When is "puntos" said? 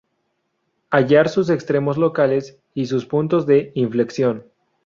3.05-3.45